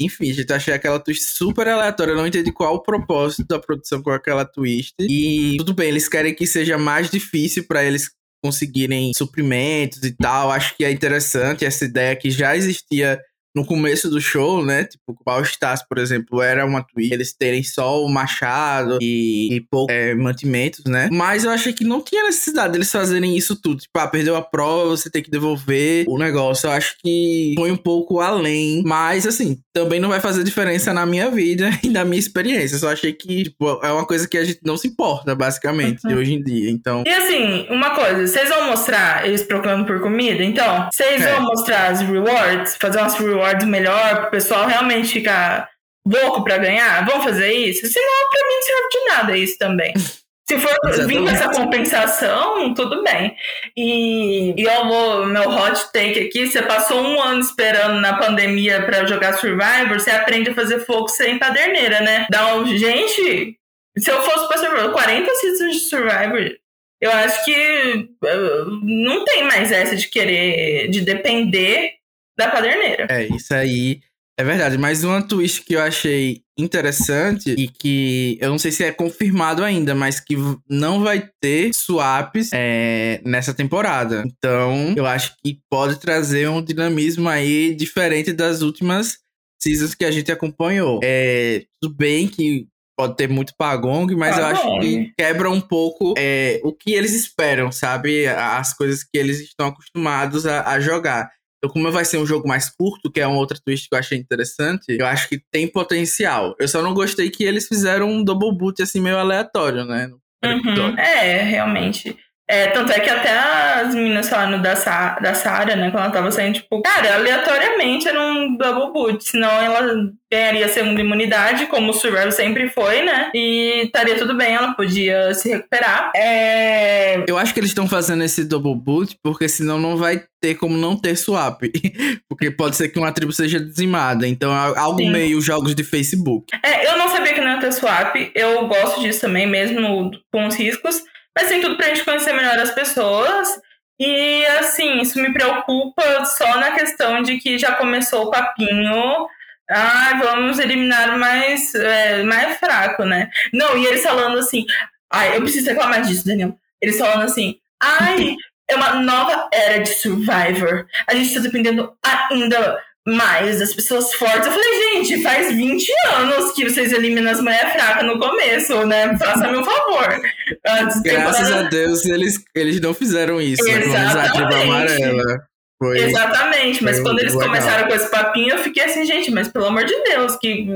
[0.00, 2.12] Enfim, gente, achei aquela twist super aleatória.
[2.12, 4.94] Eu não entendi qual o propósito da produção com aquela twist.
[5.00, 8.08] E tudo bem, eles querem que seja mais difícil pra eles
[8.42, 10.50] conseguirem suprimentos e tal.
[10.50, 13.20] Acho que é interessante essa ideia que já existia
[13.58, 14.84] no começo do show, né?
[14.84, 19.60] Tipo, o Stars, por exemplo, era uma tweet, eles terem só o machado e, e
[19.60, 21.08] pouco é, mantimentos, né?
[21.10, 23.80] Mas eu achei que não tinha necessidade deles fazerem isso tudo.
[23.80, 26.68] Tipo, ah, perdeu a prova, você tem que devolver o negócio.
[26.68, 28.82] Eu acho que foi um pouco além.
[28.84, 32.76] Mas, assim, também não vai fazer diferença na minha vida e na minha experiência.
[32.76, 36.06] Eu só achei que, tipo, é uma coisa que a gente não se importa, basicamente,
[36.06, 36.16] uhum.
[36.16, 36.70] hoje em dia.
[36.70, 37.02] Então.
[37.04, 40.44] E assim, uma coisa, vocês vão mostrar eles procurando por comida?
[40.44, 41.32] Então, vocês é.
[41.32, 45.68] vão mostrar as rewards, fazer umas rewards rewards melhor, pro pessoal realmente ficar
[46.06, 47.04] louco para ganhar?
[47.06, 47.86] Vamos fazer isso?
[47.86, 49.94] Senão, pra mim, não serve de nada isso também.
[50.48, 53.36] Se for vir com essa compensação, tudo bem.
[53.76, 58.82] E, e eu vou, meu hot take aqui: você passou um ano esperando na pandemia
[58.86, 62.26] para jogar Survivor, você aprende a fazer fogo sem paderneira, né?
[62.30, 63.58] Dá um, gente,
[63.98, 66.56] se eu fosse pra Survivor, 40 seasons de Survivor,
[66.98, 71.97] eu acho que uh, não tem mais essa de querer, de depender
[72.38, 73.06] da caderneira.
[73.10, 74.00] É, isso aí
[74.38, 74.78] é verdade.
[74.78, 79.64] Mas uma twist que eu achei interessante e que eu não sei se é confirmado
[79.64, 80.36] ainda, mas que
[80.68, 84.24] não vai ter swaps é, nessa temporada.
[84.26, 89.18] Então, eu acho que pode trazer um dinamismo aí diferente das últimas
[89.60, 91.00] seasons que a gente acompanhou.
[91.02, 96.14] É, tudo bem que pode ter muito pagong, mas eu acho que quebra um pouco
[96.18, 98.26] é, o que eles esperam, sabe?
[98.26, 101.30] As coisas que eles estão acostumados a, a jogar.
[101.58, 103.98] Então, como vai ser um jogo mais curto, que é um outro twist que eu
[103.98, 106.54] achei interessante, eu acho que tem potencial.
[106.58, 110.08] Eu só não gostei que eles fizeram um double boot assim meio aleatório, né?
[110.44, 110.96] Uhum.
[110.96, 112.16] É, realmente.
[112.50, 116.12] É, tanto é que até as meninas falando da, Sa da Sarah, né, quando ela
[116.12, 121.66] tava saindo, tipo, cara, aleatoriamente era um double boot, senão ela ganharia a segunda imunidade,
[121.66, 126.10] como o Survivor sempre foi, né, e estaria tudo bem, ela podia se recuperar.
[126.16, 127.22] É...
[127.28, 130.76] Eu acho que eles estão fazendo esse double boot porque senão não vai ter como
[130.76, 131.60] não ter swap,
[132.30, 135.10] porque pode ser que uma tribo seja dizimada, então é algo Sim.
[135.10, 136.46] meio jogos de Facebook.
[136.64, 140.46] É, eu não sabia que não ia ter swap, eu gosto disso também, mesmo com
[140.46, 141.02] os riscos,
[141.38, 143.60] mas tem tudo pra gente conhecer melhor as pessoas.
[143.96, 149.28] E assim, isso me preocupa só na questão de que já começou o papinho.
[149.70, 153.30] Ah, vamos eliminar o mais, é, mais fraco, né?
[153.52, 154.66] Não, e eles falando assim.
[155.08, 156.58] Ai, eu preciso reclamar disso, Daniel.
[156.82, 157.60] Eles falando assim.
[157.80, 158.34] Ai,
[158.68, 160.86] é uma nova era de Survivor.
[161.06, 164.46] A gente tá dependendo ainda mais das pessoas fortes.
[164.46, 169.16] Eu falei, gente, faz 20 anos que vocês eliminam as mulheres fracas no começo, né?
[169.18, 170.20] Faça meu favor.
[170.66, 171.66] Antes Graças temporada...
[171.66, 173.84] a Deus eles, eles não fizeram isso, né?
[173.84, 174.54] Exatamente.
[174.54, 174.62] né?
[174.62, 175.48] amarela.
[175.80, 177.48] Foi, Exatamente, mas quando eles legal.
[177.50, 180.66] começaram com esse papinho, eu fiquei assim, gente, mas pelo amor de Deus, que.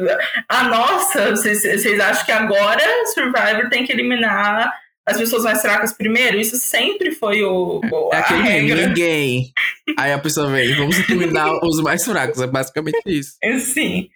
[0.48, 2.80] Ah, nossa, vocês, vocês acham que agora
[3.12, 4.72] Survivor tem que eliminar
[5.06, 7.80] as pessoas mais fracas primeiro, isso sempre foi o.
[7.80, 8.86] o é aquele regra.
[8.86, 9.52] ninguém.
[9.98, 13.32] Aí a pessoa vem, vamos eliminar os mais fracos, é basicamente isso.
[13.58, 14.08] Sim.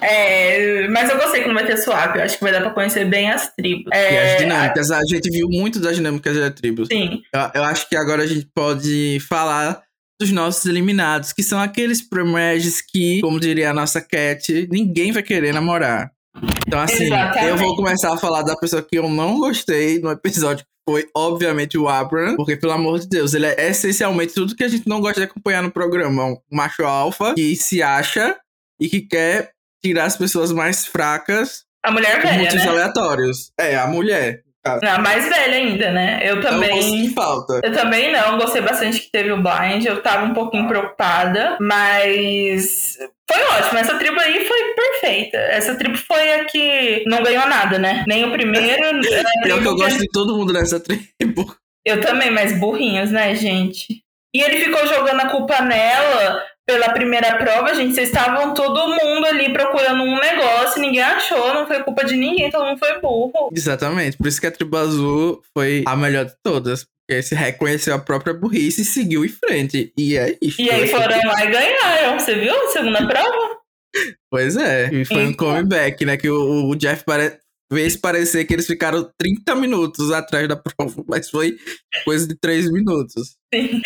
[0.00, 2.70] É, mas eu gostei que não vai ter swap, eu acho que vai dar pra
[2.70, 3.90] conhecer bem as tribos.
[3.92, 4.98] É, e as dinâmicas, a...
[4.98, 6.88] a gente viu muito das dinâmicas das tribos.
[6.88, 7.22] Sim.
[7.34, 9.82] Eu, eu acho que agora a gente pode falar
[10.20, 15.22] dos nossos eliminados, que são aqueles premedges que, como diria a nossa Cat, ninguém vai
[15.22, 16.10] querer namorar.
[16.66, 17.46] Então, assim, Exatamente.
[17.46, 21.08] eu vou começar a falar da pessoa que eu não gostei no episódio, que foi,
[21.14, 24.88] obviamente, o Abraham, porque, pelo amor de Deus, ele é essencialmente tudo que a gente
[24.88, 26.24] não gosta de acompanhar no programa.
[26.24, 28.36] Um macho alfa que se acha
[28.80, 31.64] e que quer tirar as pessoas mais fracas.
[31.82, 32.70] A mulher velha, motivos né?
[32.70, 33.52] aleatórios.
[33.58, 34.42] É, a mulher.
[34.64, 36.20] A mais velha ainda, né?
[36.22, 37.06] Eu também.
[37.06, 37.60] Eu falta.
[37.62, 39.84] Eu também não, gostei bastante que teve o blind.
[39.84, 42.98] Eu tava um pouquinho preocupada, mas
[43.30, 45.36] foi ótimo, essa tribo aí foi perfeita.
[45.36, 48.04] Essa tribo foi a que não ganhou nada, né?
[48.08, 48.82] Nem o primeiro.
[49.44, 51.54] Pior que eu gosto de todo mundo nessa tribo.
[51.84, 54.02] Eu também, mas burrinhos, né, gente?
[54.34, 57.94] E ele ficou jogando a culpa nela pela primeira prova, gente.
[57.94, 62.50] Vocês estavam todo mundo ali procurando um negócio, ninguém achou, não foi culpa de ninguém,
[62.50, 63.48] todo mundo foi burro.
[63.56, 66.84] Exatamente, por isso que a tribo azul foi a melhor de todas.
[67.08, 69.90] Porque se reconheceu a própria burrice e seguiu em frente.
[69.96, 70.60] E é isso.
[70.60, 72.18] E aí foram lá e ganharam.
[72.18, 73.56] Você viu a segunda prova?
[74.30, 74.90] Pois é.
[74.92, 75.30] E foi então.
[75.30, 76.18] um comeback, né?
[76.18, 77.38] Que o, o Jeff pare...
[77.70, 81.56] fez parecer que eles ficaram 30 minutos atrás da prova, mas foi
[82.04, 83.36] coisa de 3 minutos.
[83.54, 83.80] Sim.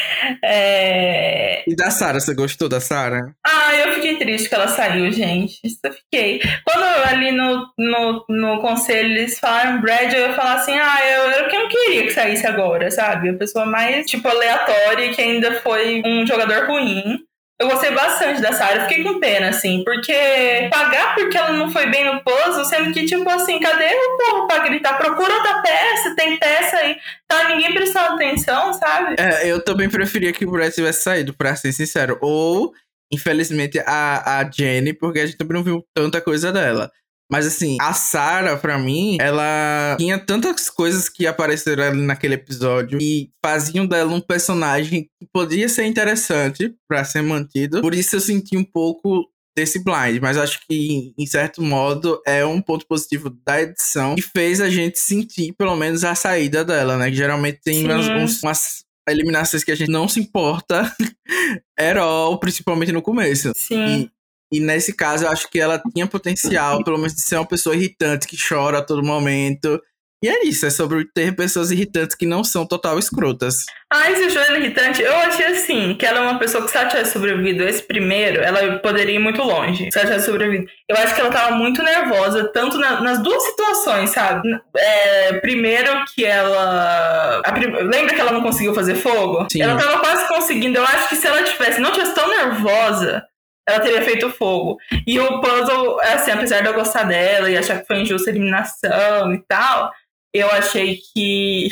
[0.45, 1.62] É...
[1.68, 3.35] E da Sara, você gostou da Sara?
[3.47, 5.59] Ah, eu fiquei triste que ela saiu, gente.
[5.64, 6.40] Isso eu fiquei.
[6.64, 11.31] Quando ali no, no, no conselho eles falaram Brad, eu ia falar assim: ah, eu,
[11.31, 13.31] eu não queria que saísse agora, sabe?
[13.31, 17.21] A pessoa mais, tipo, aleatória que ainda foi um jogador ruim.
[17.62, 21.88] Eu gostei bastante da Sarah, fiquei com pena, assim, porque pagar porque ela não foi
[21.88, 24.98] bem no puzzle, sendo que, tipo assim, cadê o povo pra gritar?
[24.98, 26.96] Procura outra peça, tem peça aí.
[27.29, 29.14] Tá ninguém prestando atenção, sabe?
[29.16, 32.18] É, eu também preferia que o Brett tivesse saído, pra ser sincero.
[32.20, 32.72] Ou,
[33.12, 36.90] infelizmente, a, a Jenny, porque a gente também não viu tanta coisa dela.
[37.33, 42.99] Mas assim, a Sarah, pra mim, ela tinha tantas coisas que apareceram ali naquele episódio
[43.01, 47.81] e faziam dela um personagem que podia ser interessante para ser mantido.
[47.81, 52.45] Por isso eu senti um pouco desse blind, mas acho que em certo modo é
[52.45, 56.99] um ponto positivo da edição que fez a gente sentir pelo menos a saída dela,
[56.99, 57.11] né?
[57.11, 60.95] Que geralmente tem umas, umas eliminações que a gente não se importa
[61.79, 63.53] at all, principalmente no começo.
[63.57, 64.11] Sim.
[64.53, 67.75] E nesse caso, eu acho que ela tinha potencial, pelo menos, de ser uma pessoa
[67.75, 69.81] irritante, que chora a todo momento.
[70.23, 73.65] E é isso, é sobre ter pessoas irritantes que não são total escrotas.
[73.93, 76.88] Ah, esse Joana irritante, eu achei assim, que ela é uma pessoa que se ela
[76.88, 79.91] tivesse sobrevivido esse primeiro, ela poderia ir muito longe.
[79.91, 80.71] Se ela tivesse sobrevivido.
[80.88, 84.49] Eu acho que ela tava muito nervosa, tanto na, nas duas situações, sabe?
[84.77, 87.43] É, primeiro que ela.
[87.53, 87.73] Prim...
[87.73, 89.49] Lembra que ela não conseguiu fazer fogo?
[89.51, 89.61] Sim.
[89.61, 90.79] Ela tava quase conseguindo.
[90.79, 93.25] Eu acho que se ela tivesse, não tivesse tão nervosa,
[93.68, 94.77] ela teria feito fogo.
[95.07, 98.33] E o puzzle, assim, apesar de eu gostar dela e achar que foi injusta a
[98.33, 99.92] eliminação e tal,
[100.35, 101.68] eu achei que.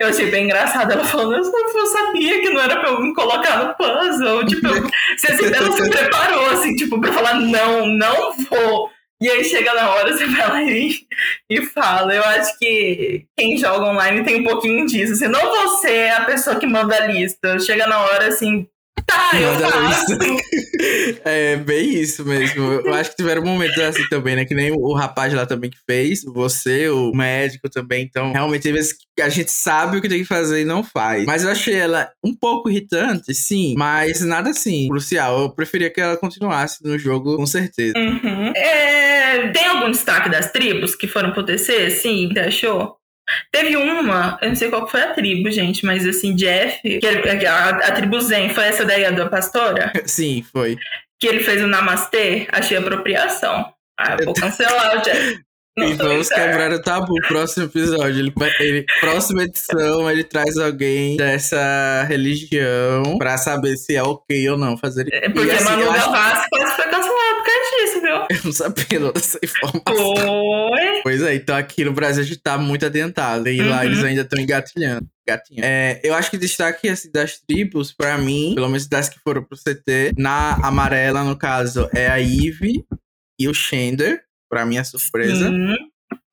[0.00, 3.64] Eu achei bem engraçado ela falando, eu sabia que não era pra eu me colocar
[3.64, 4.46] no puzzle.
[4.46, 4.68] Tipo,
[5.16, 8.90] você assim, ela se preparou, assim, tipo, pra falar, não, não vou.
[9.22, 11.06] E aí chega na hora, você vai lá e,
[11.50, 12.14] e fala.
[12.14, 15.12] Eu acho que quem joga online tem um pouquinho disso.
[15.12, 17.58] Assim, não você é a pessoa que manda a lista.
[17.58, 18.66] Chega na hora, assim,
[19.10, 20.18] Tá, eu faço.
[21.24, 22.72] É bem isso mesmo.
[22.72, 24.44] Eu acho que tiveram momentos assim também, né?
[24.46, 28.02] Que nem o rapaz lá também que fez, você, o médico também.
[28.02, 30.82] Então, realmente, tem vezes que a gente sabe o que tem que fazer e não
[30.82, 31.26] faz.
[31.26, 35.42] Mas eu achei ela um pouco irritante, sim, mas nada assim, crucial.
[35.42, 37.98] Eu preferia que ela continuasse no jogo, com certeza.
[37.98, 38.52] Uhum.
[38.56, 39.48] É...
[39.48, 41.90] Tem algum destaque das tribos que foram pro TC?
[41.90, 42.99] Sim, você achou?
[43.50, 47.46] Teve uma, eu não sei qual foi a tribo, gente, mas assim, Jeff, que é,
[47.46, 49.92] a, a tribo Zen, foi essa daí a da pastora?
[50.06, 50.76] Sim, foi.
[51.18, 53.72] Que ele fez o Namastê, achei apropriação.
[53.98, 55.40] Ah, eu vou cancelar o Jeff.
[55.78, 57.14] E vamos quebrar o tabu.
[57.28, 58.18] Próximo episódio.
[58.18, 64.58] Ele, ele, próxima edição, ele traz alguém dessa religião pra saber se é ok ou
[64.58, 65.24] não fazer isso.
[65.24, 68.16] É porque assim, Manu Gavassi quase foi cancelado por causa disso, viu?
[68.30, 70.16] Eu não sabia dessa informação.
[70.16, 71.02] Foi.
[71.02, 73.48] Pois é, então aqui no Brasil a gente tá muito adiantado.
[73.48, 73.70] E uhum.
[73.70, 75.06] lá eles ainda estão engatilhando.
[75.62, 79.44] É, eu acho que destaque assim, das tribos, pra mim, pelo menos das que foram
[79.44, 82.84] pro CT, na amarela, no caso, é a Eve
[83.38, 85.48] e o Shender para minha surpresa.
[85.48, 85.74] Sim.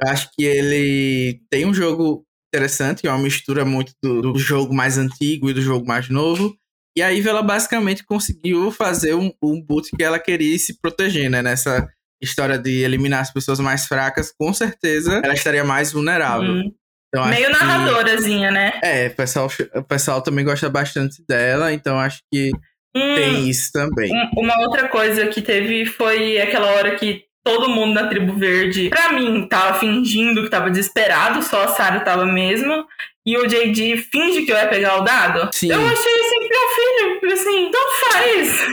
[0.02, 4.98] Acho que ele tem um jogo interessante, é uma mistura muito do, do, jogo mais
[4.98, 6.56] antigo e do jogo mais novo.
[6.98, 11.42] E aí ela basicamente conseguiu fazer um, um boot que ela queria se proteger, né?
[11.42, 11.88] Nessa
[12.22, 16.50] história de eliminar as pessoas mais fracas, com certeza ela estaria mais vulnerável.
[16.50, 16.72] Hum.
[17.14, 18.54] Então, Meio narradorazinha, que...
[18.54, 18.80] né?
[18.84, 22.52] É, o pessoal, o pessoal também gosta bastante dela, então acho que
[22.96, 24.12] hum, tem isso também.
[24.36, 29.14] Uma outra coisa que teve foi aquela hora que todo mundo na tribo verde, pra
[29.14, 32.86] mim, tava fingindo que tava desesperado, só a Sarah tava mesmo.
[33.26, 35.50] E o JD finge que vai pegar o dado.
[35.54, 35.72] Sim.
[35.72, 37.82] Eu achei assim, meu filho, assim, então
[38.12, 38.68] faz.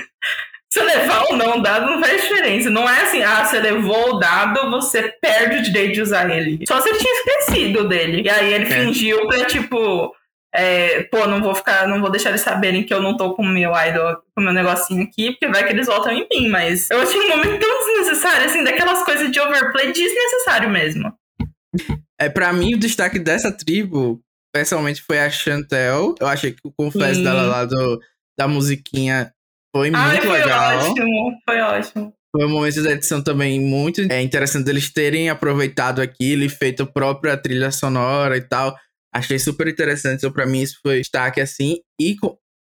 [0.73, 2.69] Se levar ou não o dado não faz diferença.
[2.69, 6.65] Não é assim, ah, você levou o dado, você perde o direito de usar ele.
[6.67, 8.23] Só se ele tinha esquecido dele.
[8.23, 8.71] E aí ele é.
[8.71, 10.13] fingiu pra, tipo,
[10.55, 13.43] é, pô, não vou ficar, não vou deixar eles saberem que eu não tô com
[13.43, 16.49] o meu idol, com o meu negocinho aqui, porque vai que eles voltam em mim,
[16.49, 21.13] mas eu achei um momento tão desnecessário, assim, daquelas coisas de overplay desnecessário mesmo.
[22.21, 24.21] É, para mim, o destaque dessa tribo,
[24.55, 26.15] pessoalmente, foi a Chantel.
[26.21, 28.01] Eu achei que o confesso dela lá do,
[28.39, 29.33] da musiquinha
[29.75, 30.81] foi Ai, muito foi legal.
[30.81, 32.15] Foi ótimo, foi ótimo.
[32.31, 36.85] Foi um momento da edição também muito é, interessante deles terem aproveitado aquilo e feito
[36.85, 38.77] a própria trilha sonora e tal.
[39.15, 40.19] Achei super interessante.
[40.19, 41.77] Então, pra mim, isso foi destaque assim.
[42.01, 42.17] E,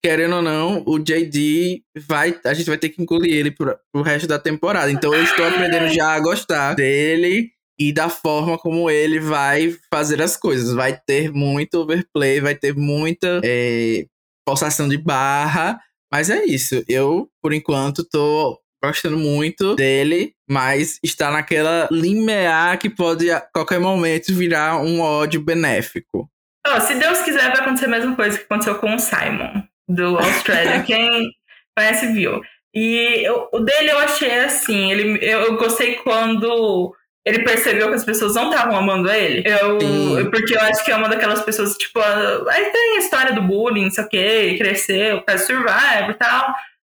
[0.04, 2.36] querendo ou não, o JD vai.
[2.44, 4.90] A gente vai ter que incluir ele pro, pro resto da temporada.
[4.90, 10.20] Então, eu estou aprendendo já a gostar dele e da forma como ele vai fazer
[10.20, 10.74] as coisas.
[10.74, 14.04] Vai ter muito overplay, vai ter muita é,
[14.44, 15.78] pulsação de barra.
[16.12, 16.82] Mas é isso.
[16.88, 23.78] Eu, por enquanto, tô gostando muito dele, mas está naquela limiar que pode a qualquer
[23.78, 26.28] momento virar um ódio benéfico.
[26.66, 30.16] Oh, se Deus quiser, vai acontecer a mesma coisa que aconteceu com o Simon, do
[30.18, 30.82] Australia.
[30.86, 31.30] Quem
[31.76, 32.40] conhece viu.
[32.74, 36.94] E eu, o dele eu achei assim, ele, eu, eu, gostei quando
[37.24, 39.42] ele percebeu que as pessoas não estavam amando ele.
[39.46, 43.42] Eu, porque eu acho que é uma daquelas pessoas, tipo, aí tem a história do
[43.42, 46.54] bullying, não sei o quê, cresceu, faz survival e tal.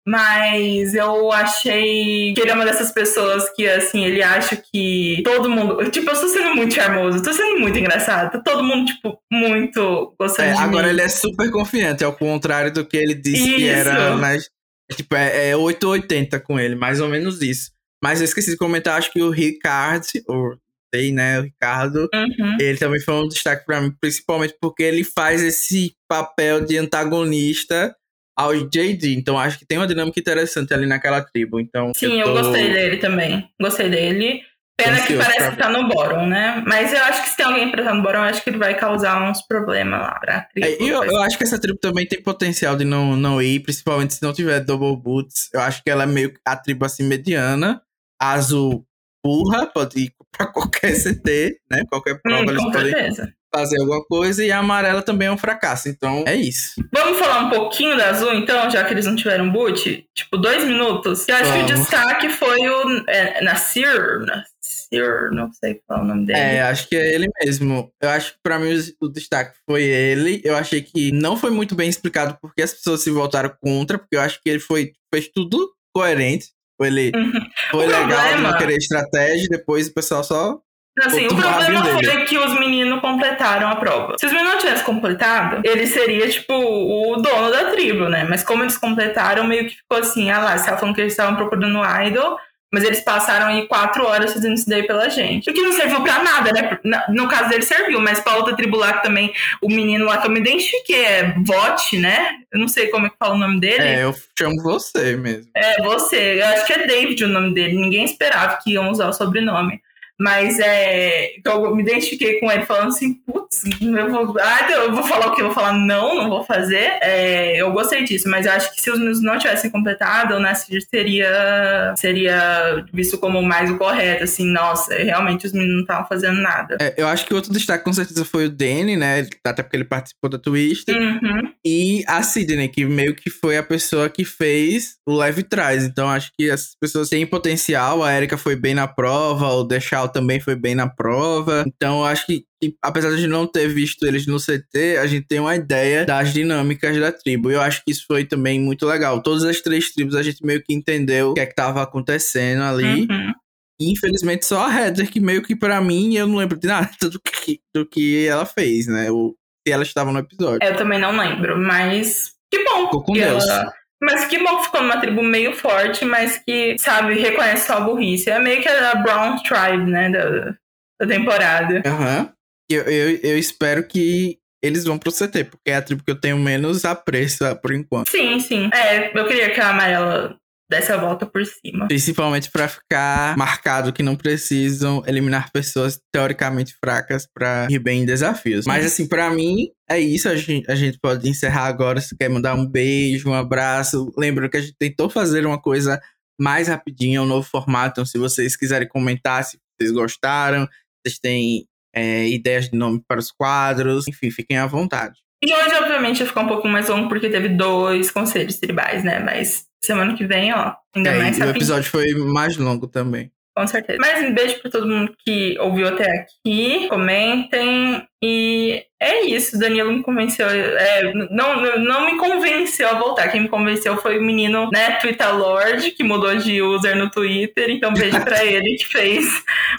[0.07, 5.49] Mas eu achei que ele é uma dessas pessoas que, assim, ele acha que todo
[5.49, 5.91] mundo.
[5.91, 8.33] Tipo, eu estou sendo muito charmoso, estou sendo muito engraçado.
[8.33, 10.91] Tá todo mundo, tipo, muito gostando é, de agora mim.
[10.91, 14.11] ele é super confiante, ao contrário do que ele disse que era.
[14.11, 14.19] Isso.
[14.19, 14.51] Mas,
[14.95, 17.71] tipo, é, é 880 com ele, mais ou menos isso.
[18.03, 20.59] Mas eu esqueci de comentar, acho que o Ricardo, ou
[20.95, 22.57] sei, né, o Ricardo, Uhum.
[22.61, 27.97] ele também foi um destaque pra mim, principalmente porque ele faz esse papel de antagonista
[28.37, 29.15] ao JD.
[29.15, 31.61] Então acho que tem uma dinâmica interessante ali naquela tribo.
[31.61, 33.49] Então, Sim, eu, tô- gostei dele também.
[33.61, 34.43] Gostei dele.
[34.77, 36.61] Pena que parece pra que tá no Boron, né?
[36.67, 38.59] Mas eu acho que se tem alguém pra estar no Boron, eu acho que ele
[38.59, 40.67] vai causar uns problemas lá pra tribo.
[40.67, 43.61] É, e eu, eu acho que essa tribo também tem potencial de não, não ir,
[43.61, 45.49] principalmente se não tiver double boots.
[45.55, 47.81] Eu acho que ela é meio que a tribo assim mediana.
[48.21, 48.85] Azul
[49.25, 51.83] burra, pode ir pra qualquer CT, né?
[51.89, 53.33] Qualquer prova Hum, eles podem certeza.
[53.55, 54.45] fazer alguma coisa.
[54.45, 55.89] E a amarela também é um fracasso.
[55.89, 56.75] Então é isso.
[56.93, 60.07] Vamos falar um pouquinho da Azul, então, já que eles não tiveram boot?
[60.15, 61.27] Tipo, dois minutos.
[61.29, 61.81] Eu acho que o Vamos.
[61.81, 64.21] destaque foi o é, Nasir.
[64.27, 66.39] Nasir, não sei falar o nome dele.
[66.39, 67.93] É, acho que é ele mesmo.
[68.01, 70.41] Eu acho que pra mim o, o destaque foi ele.
[70.45, 74.17] Eu achei que não foi muito bem explicado porque as pessoas se voltaram contra, porque
[74.17, 76.49] eu acho que ele foi fez tudo coerente.
[76.77, 77.33] Foi ele Uhum.
[77.71, 80.59] foi O legal problema- não querer estratégia, depois o pessoal só
[81.03, 82.05] Assim, o problema rabinho dele.
[82.11, 84.15] foi que os meninos completaram a prova.
[84.19, 88.25] Se os meninos não tivessem completado, ele seria, tipo, o dono da tribo, né?
[88.29, 91.13] Mas como eles completaram, meio que ficou assim, ah lá, você tava falando que eles
[91.13, 92.39] estavam procurando um idol,
[92.75, 95.49] mas eles passaram aí quatro horas fazendo isso daí pela gente.
[95.49, 96.79] O que não serviu pra nada, né?
[97.09, 99.33] No caso dele serviu, mas pra outra tribo lá que também,
[99.63, 102.31] o menino lá que eu me identifiquei é Vote, né?
[102.53, 103.85] Eu não sei como é que fala o nome dele.
[103.85, 105.49] É, eu chamo você mesmo.
[105.55, 106.41] É, você.
[106.41, 107.77] Eu acho que é David o nome dele.
[107.77, 109.81] Ninguém esperava que iam usar o sobrenome.
[110.19, 111.33] Mas é.
[111.43, 114.37] que Eu me identifiquei com ele falando assim, putz, eu vou.
[114.41, 115.41] Ah, eu vou falar o que?
[115.41, 116.99] Eu vou falar não, não vou fazer.
[117.03, 120.41] É, eu gostei disso, mas eu acho que se os meninos não tivessem completado, o
[120.41, 124.25] Nasir seria, seria visto como mais o correto.
[124.25, 126.77] Assim, nossa, realmente os meninos não estavam fazendo nada.
[126.81, 129.27] É, eu acho que outro destaque com certeza foi o Danny, né?
[129.45, 130.97] Até porque ele participou da Twister.
[130.97, 131.53] Uhum.
[131.65, 135.85] E a Sidney, que meio que foi a pessoa que fez o leve trás.
[135.85, 138.03] Então acho que essas pessoas têm potencial.
[138.03, 139.65] A Erika foi bem na prova, o
[140.09, 141.65] Também foi bem na prova.
[141.67, 142.45] Então eu acho que,
[142.83, 146.99] apesar de não ter visto eles no CT, a gente tem uma ideia das dinâmicas
[146.99, 147.51] da tribo.
[147.51, 149.23] E eu acho que isso foi também muito legal.
[149.23, 152.63] Todas as três tribos a gente meio que entendeu o que é que tava acontecendo
[152.63, 153.07] ali.
[153.11, 153.33] Uhum.
[153.81, 156.91] E, infelizmente só a Heather, que meio que pra mim eu não lembro de nada
[157.11, 159.11] do que, do que ela fez, né?
[159.11, 159.35] O,
[159.67, 160.61] que ela estava no episódio.
[160.63, 162.85] Eu também não lembro, mas que bom.
[162.85, 163.43] Ficou com Deus.
[163.49, 163.73] ela-
[164.05, 168.31] Mas que bom que ficou numa tribo meio forte, mas que, sabe, reconhece sua burrice.
[168.31, 170.55] É meio que a Brown Tribe, né, da,
[171.01, 171.83] da temporada.
[171.87, 172.31] Aham.
[172.71, 176.19] Eu, eu, eu espero que eles vão pro CT, porque é a tribo que eu
[176.19, 178.11] tenho menos apreço ah, por enquanto.
[178.11, 178.71] Sim, sim.
[178.73, 180.39] É, eu queria que a amarela
[180.75, 181.87] desse a volta por cima.
[181.87, 188.07] Principalmente pra ficar marcado que não precisam eliminar pessoas teoricamente fracas pra ir bem em
[188.07, 188.67] desafios.
[188.67, 190.29] Mas assim, pra mim, é isso.
[190.29, 192.01] A gente, a gente pode encerrar agora.
[192.01, 194.13] Se quer mandar um beijo, um abraço.
[194.17, 196.01] Lembrando que a gente tentou fazer uma coisa
[196.41, 197.93] mais rapidinha, um novo formato.
[197.93, 200.69] Então, se vocês quiserem comentar se vocês gostaram,
[201.05, 205.15] vocês têm é, ideias de nome para os quadros, enfim, fiquem à vontade.
[205.43, 209.21] E hoje, obviamente, ficar um pouco mais longo porque teve dois conselhos tribais, né?
[209.21, 213.31] Mas semana que vem, ó, ainda É, mais e o episódio foi mais longo também.
[213.57, 214.01] Com certeza.
[214.01, 216.89] Mais um beijo pra todo mundo que ouviu até aqui.
[216.89, 218.05] Comentem.
[218.21, 219.57] E é isso.
[219.57, 220.49] Danilo me convenceu.
[220.49, 223.29] é, não, não me convenceu a voltar.
[223.29, 227.71] Quem me convenceu foi o menino, né, Twitter Lord, que mudou de user no Twitter.
[227.71, 229.25] Então, beijo pra ele que fez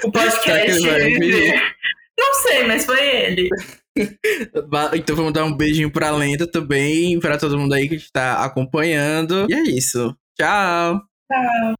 [0.06, 0.82] o ele podcast.
[2.18, 3.50] Não sei, mas foi ele.
[4.94, 9.46] Então vamos dar um beijinho pra Lenda também, pra todo mundo aí que está acompanhando.
[9.50, 10.16] E é isso.
[10.38, 11.02] Tchau!
[11.32, 11.76] Tchau.